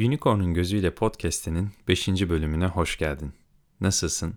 [0.00, 2.08] Unicorn'un Gözüyle Podcast'inin 5.
[2.08, 3.32] bölümüne hoş geldin.
[3.80, 4.34] Nasılsın?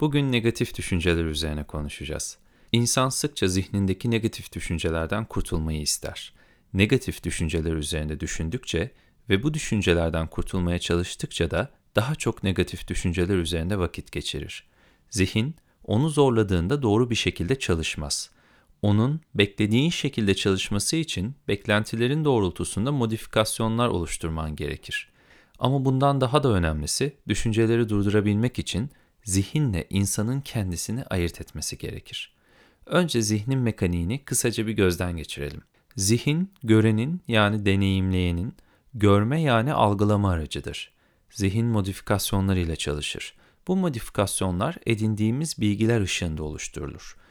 [0.00, 2.38] Bugün negatif düşünceler üzerine konuşacağız.
[2.72, 6.34] İnsan sıkça zihnindeki negatif düşüncelerden kurtulmayı ister.
[6.74, 8.90] Negatif düşünceler üzerinde düşündükçe
[9.28, 14.66] ve bu düşüncelerden kurtulmaya çalıştıkça da daha çok negatif düşünceler üzerinde vakit geçirir.
[15.10, 18.30] Zihin onu zorladığında doğru bir şekilde çalışmaz.
[18.84, 25.08] Onun beklediğin şekilde çalışması için beklentilerin doğrultusunda modifikasyonlar oluşturman gerekir.
[25.58, 28.90] Ama bundan daha da önemlisi düşünceleri durdurabilmek için
[29.22, 32.34] zihinle insanın kendisini ayırt etmesi gerekir.
[32.86, 35.62] Önce zihnin mekaniğini kısaca bir gözden geçirelim.
[35.96, 38.54] Zihin, görenin yani deneyimleyenin,
[38.94, 40.92] görme yani algılama aracıdır.
[41.30, 43.34] Zihin modifikasyonlarıyla çalışır.
[43.68, 47.23] Bu modifikasyonlar edindiğimiz bilgiler ışığında oluşturulur.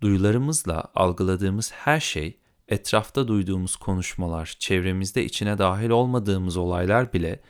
[0.00, 7.40] Duyularımızla algıladığımız her şey, etrafta duyduğumuz konuşmalar, çevremizde içine dahil olmadığımız olaylar bile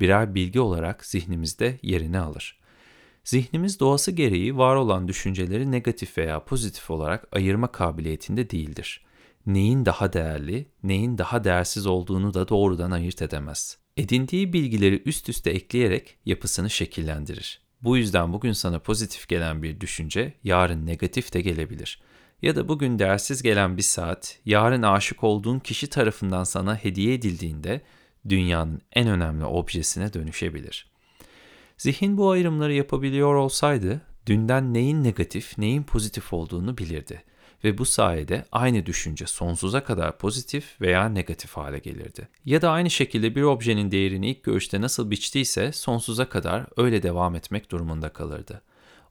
[0.00, 2.60] birer bilgi olarak zihnimizde yerini alır.
[3.24, 9.04] Zihnimiz doğası gereği var olan düşünceleri negatif veya pozitif olarak ayırma kabiliyetinde değildir.
[9.46, 13.78] Neyin daha değerli, neyin daha değersiz olduğunu da doğrudan ayırt edemez.
[13.96, 17.60] Edindiği bilgileri üst üste ekleyerek yapısını şekillendirir.
[17.82, 22.00] Bu yüzden bugün sana pozitif gelen bir düşünce yarın negatif de gelebilir.
[22.42, 27.80] Ya da bugün değersiz gelen bir saat yarın aşık olduğun kişi tarafından sana hediye edildiğinde
[28.28, 30.90] dünyanın en önemli objesine dönüşebilir.
[31.78, 37.22] Zihin bu ayrımları yapabiliyor olsaydı dünden neyin negatif, neyin pozitif olduğunu bilirdi
[37.64, 42.28] ve bu sayede aynı düşünce sonsuza kadar pozitif veya negatif hale gelirdi.
[42.44, 47.34] Ya da aynı şekilde bir objenin değerini ilk görüşte nasıl biçtiyse sonsuza kadar öyle devam
[47.34, 48.62] etmek durumunda kalırdı.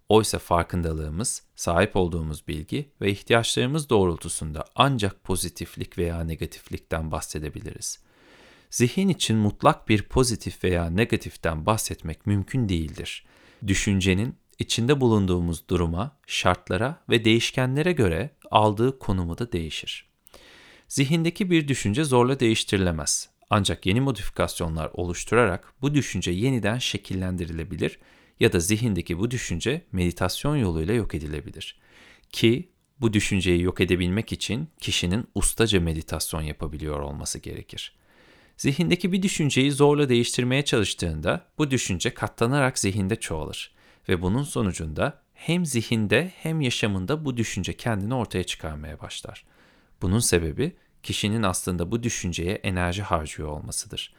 [0.10, 8.00] Oysa farkındalığımız, sahip olduğumuz bilgi ve ihtiyaçlarımız doğrultusunda ancak pozitiflik veya negatiflikten bahsedebiliriz.
[8.70, 13.26] Zihin için mutlak bir pozitif veya negatiften bahsetmek mümkün değildir.
[13.68, 20.10] Düşüncenin içinde bulunduğumuz duruma, şartlara ve değişkenlere göre aldığı konumu da değişir.
[20.88, 23.30] Zihindeki bir düşünce zorla değiştirilemez.
[23.50, 28.00] Ancak yeni modifikasyonlar oluşturarak bu düşünce yeniden şekillendirilebilir
[28.40, 31.80] ya da zihindeki bu düşünce meditasyon yoluyla yok edilebilir.
[32.30, 32.70] Ki
[33.02, 37.96] bu düşünceyi yok edebilmek için kişinin ustaca meditasyon yapabiliyor olması gerekir.
[38.58, 43.72] Zihindeki bir düşünceyi zorla değiştirmeye çalıştığında bu düşünce katlanarak zihinde çoğalır
[44.10, 49.46] ve bunun sonucunda hem zihinde hem yaşamında bu düşünce kendini ortaya çıkarmaya başlar.
[50.02, 54.14] Bunun sebebi kişinin aslında bu düşünceye enerji harcıyor olmasıdır.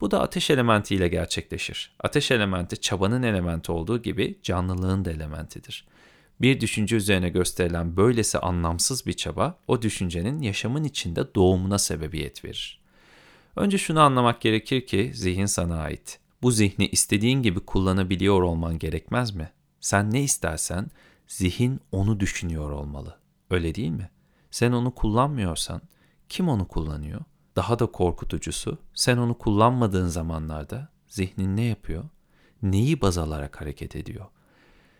[0.00, 1.92] Bu da ateş elementiyle gerçekleşir.
[2.00, 5.86] Ateş elementi çabanın elementi olduğu gibi canlılığın da elementidir.
[6.40, 12.80] Bir düşünce üzerine gösterilen böylesi anlamsız bir çaba o düşüncenin yaşamın içinde doğumuna sebebiyet verir.
[13.56, 16.18] Önce şunu anlamak gerekir ki zihin sana ait.
[16.42, 19.50] Bu zihni istediğin gibi kullanabiliyor olman gerekmez mi?
[19.82, 20.90] Sen ne istersen
[21.28, 23.18] zihin onu düşünüyor olmalı.
[23.50, 24.10] Öyle değil mi?
[24.50, 25.82] Sen onu kullanmıyorsan
[26.28, 27.20] kim onu kullanıyor?
[27.56, 32.04] Daha da korkutucusu sen onu kullanmadığın zamanlarda zihnin ne yapıyor?
[32.62, 34.26] Neyi baz alarak hareket ediyor?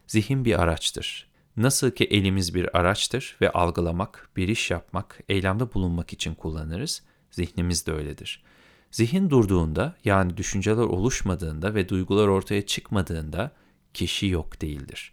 [0.06, 1.30] Zihin bir araçtır.
[1.56, 7.86] Nasıl ki elimiz bir araçtır ve algılamak, bir iş yapmak, eylemde bulunmak için kullanırız, zihnimiz
[7.86, 8.42] de öyledir.
[8.90, 13.50] Zihin durduğunda yani düşünceler oluşmadığında ve duygular ortaya çıkmadığında
[13.94, 15.12] kişi yok değildir.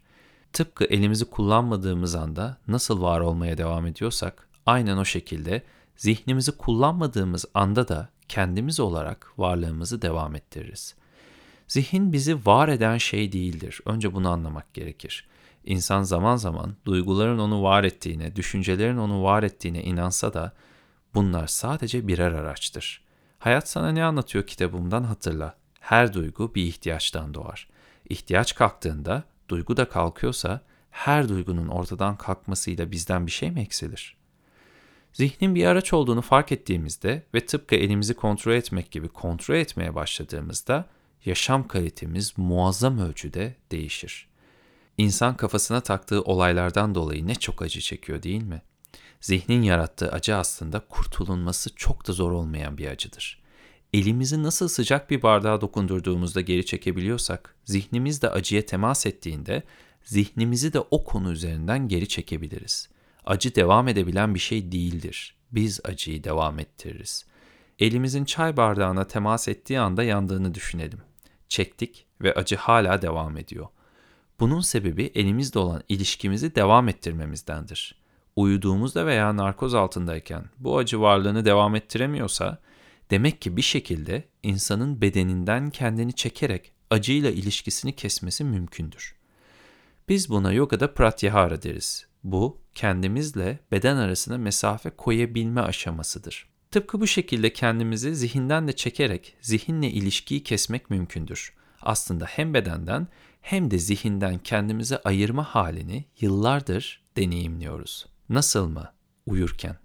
[0.53, 5.63] Tıpkı elimizi kullanmadığımız anda nasıl var olmaya devam ediyorsak aynen o şekilde
[5.97, 10.95] zihnimizi kullanmadığımız anda da kendimiz olarak varlığımızı devam ettiririz.
[11.67, 13.81] Zihin bizi var eden şey değildir.
[13.85, 15.27] Önce bunu anlamak gerekir.
[15.65, 20.53] İnsan zaman zaman duyguların onu var ettiğine, düşüncelerin onu var ettiğine inansa da
[21.15, 23.03] bunlar sadece birer araçtır.
[23.39, 25.55] Hayat sana ne anlatıyor kitabımdan hatırla.
[25.79, 27.67] Her duygu bir ihtiyaçtan doğar.
[28.09, 30.61] İhtiyaç kalktığında, duygu da kalkıyorsa
[30.91, 34.17] her duygunun ortadan kalkmasıyla bizden bir şey mi eksilir?
[35.13, 40.85] Zihnin bir araç olduğunu fark ettiğimizde ve tıpkı elimizi kontrol etmek gibi kontrol etmeye başladığımızda
[41.25, 44.29] yaşam kalitemiz muazzam ölçüde değişir.
[44.97, 48.61] İnsan kafasına taktığı olaylardan dolayı ne çok acı çekiyor değil mi?
[49.21, 53.38] Zihnin yarattığı acı aslında kurtulunması çok da zor olmayan bir acıdır.
[53.93, 59.63] Elimizi nasıl sıcak bir bardağa dokundurduğumuzda geri çekebiliyorsak, zihnimiz de acıya temas ettiğinde
[60.03, 62.89] zihnimizi de o konu üzerinden geri çekebiliriz.
[63.25, 65.35] Acı devam edebilen bir şey değildir.
[65.51, 67.25] Biz acıyı devam ettiririz.
[67.79, 70.99] Elimizin çay bardağına temas ettiği anda yandığını düşünelim.
[71.47, 73.67] Çektik ve acı hala devam ediyor.
[74.39, 77.95] Bunun sebebi elimizde olan ilişkimizi devam ettirmemizdendir.
[78.35, 82.57] Uyuduğumuzda veya narkoz altındayken bu acı varlığını devam ettiremiyorsa
[83.11, 89.15] Demek ki bir şekilde insanın bedeninden kendini çekerek acıyla ilişkisini kesmesi mümkündür.
[90.09, 92.07] Biz buna yogada pratyahara deriz.
[92.23, 96.49] Bu kendimizle beden arasında mesafe koyabilme aşamasıdır.
[96.71, 101.53] Tıpkı bu şekilde kendimizi zihinden de çekerek zihinle ilişkiyi kesmek mümkündür.
[101.81, 103.07] Aslında hem bedenden
[103.41, 108.05] hem de zihinden kendimizi ayırma halini yıllardır deneyimliyoruz.
[108.29, 108.93] Nasıl mı?
[109.25, 109.77] Uyurken.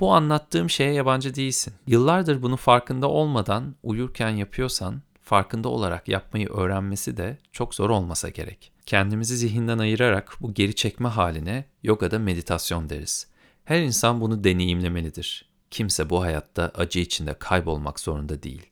[0.00, 1.74] Bu anlattığım şeye yabancı değilsin.
[1.86, 8.72] Yıllardır bunu farkında olmadan uyurken yapıyorsan farkında olarak yapmayı öğrenmesi de çok zor olmasa gerek.
[8.86, 13.26] Kendimizi zihinden ayırarak bu geri çekme haline yogada meditasyon deriz.
[13.64, 15.48] Her insan bunu deneyimlemelidir.
[15.70, 18.66] Kimse bu hayatta acı içinde kaybolmak zorunda değil.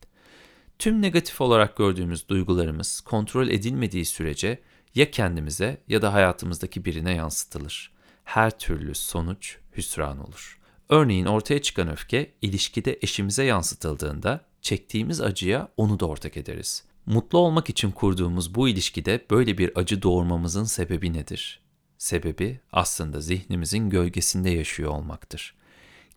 [0.79, 4.61] Tüm negatif olarak gördüğümüz duygularımız kontrol edilmediği sürece
[4.95, 7.91] ya kendimize ya da hayatımızdaki birine yansıtılır.
[8.23, 10.59] Her türlü sonuç hüsran olur.
[10.89, 16.83] Örneğin ortaya çıkan öfke ilişkide eşimize yansıtıldığında çektiğimiz acıya onu da ortak ederiz.
[17.05, 21.61] Mutlu olmak için kurduğumuz bu ilişkide böyle bir acı doğurmamızın sebebi nedir?
[21.97, 25.55] Sebebi aslında zihnimizin gölgesinde yaşıyor olmaktır.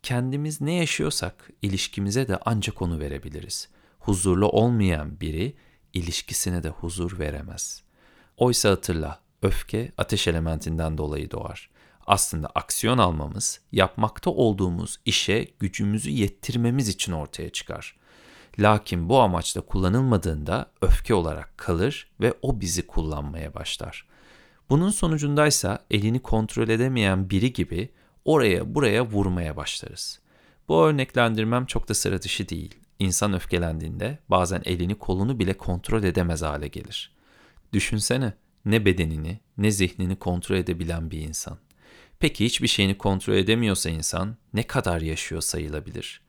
[0.02, 3.68] Kendimiz ne yaşıyorsak ilişkimize de ancak onu verebiliriz.
[3.98, 5.56] Huzurlu olmayan biri
[5.92, 7.82] ilişkisine de huzur veremez.
[8.36, 11.70] Oysa hatırla, öfke ateş elementinden dolayı doğar.
[12.08, 17.96] Aslında aksiyon almamız, yapmakta olduğumuz işe gücümüzü yettirmemiz için ortaya çıkar.
[18.58, 24.06] Lakin bu amaçla kullanılmadığında öfke olarak kalır ve o bizi kullanmaya başlar.
[24.70, 27.88] Bunun sonucundaysa elini kontrol edemeyen biri gibi
[28.24, 30.20] oraya buraya vurmaya başlarız.
[30.68, 32.74] Bu örneklendirmem çok da sıra dışı değil.
[32.98, 37.12] İnsan öfkelendiğinde bazen elini kolunu bile kontrol edemez hale gelir.
[37.72, 38.32] Düşünsene
[38.64, 41.58] ne bedenini ne zihnini kontrol edebilen bir insan.
[42.20, 46.20] Peki hiçbir şeyini kontrol edemiyorsa insan ne kadar yaşıyor sayılabilir?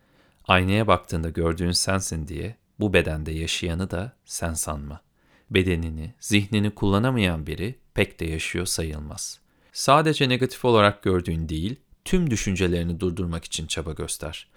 [0.48, 5.02] Aynaya baktığında gördüğün sensin diye bu bedende yaşayanı da sen sanma.
[5.50, 9.40] Bedenini, zihnini kullanamayan biri pek de yaşıyor sayılmaz.
[9.74, 11.76] Sadece negatif olarak gördüğün değil,
[12.06, 14.48] tüm düşüncelerini durdurmak için çaba göster.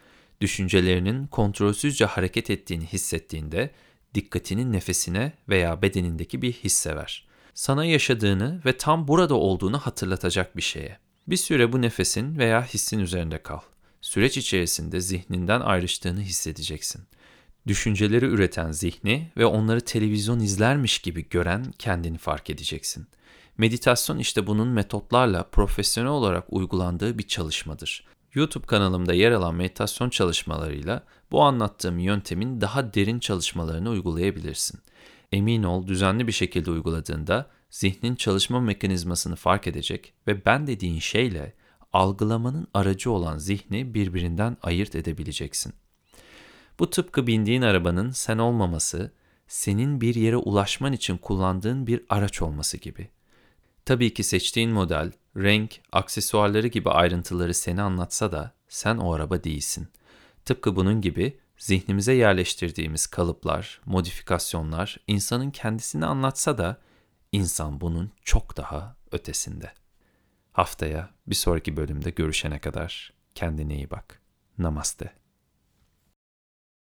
[0.40, 3.70] Düşüncelerinin kontrolsüzce hareket ettiğini hissettiğinde
[4.14, 7.26] dikkatinin nefesine veya bedenindeki bir hisse ver.
[7.54, 11.01] Sana yaşadığını ve tam burada olduğunu hatırlatacak bir şeye.
[11.26, 13.60] Bir süre bu nefesin veya hissin üzerinde kal.
[14.00, 17.02] Süreç içerisinde zihninden ayrıştığını hissedeceksin.
[17.66, 23.06] Düşünceleri üreten zihni ve onları televizyon izlermiş gibi gören kendini fark edeceksin.
[23.58, 28.04] Meditasyon işte bunun metotlarla profesyonel olarak uygulandığı bir çalışmadır.
[28.34, 31.02] YouTube kanalımda yer alan meditasyon çalışmalarıyla
[31.32, 34.80] bu anlattığım yöntemin daha derin çalışmalarını uygulayabilirsin.
[35.32, 41.52] Emin ol düzenli bir şekilde uyguladığında zihnin çalışma mekanizmasını fark edecek ve ben dediğin şeyle
[41.92, 45.72] algılamanın aracı olan zihni birbirinden ayırt edebileceksin.
[46.78, 49.12] Bu tıpkı bindiğin arabanın sen olmaması,
[49.48, 53.08] senin bir yere ulaşman için kullandığın bir araç olması gibi.
[53.84, 59.88] Tabii ki seçtiğin model, renk, aksesuarları gibi ayrıntıları seni anlatsa da sen o araba değilsin.
[60.44, 66.80] Tıpkı bunun gibi zihnimize yerleştirdiğimiz kalıplar, modifikasyonlar insanın kendisini anlatsa da
[67.32, 69.72] insan bunun çok daha ötesinde.
[70.52, 74.20] Haftaya bir sonraki bölümde görüşene kadar kendine iyi bak.
[74.58, 75.21] Namaste.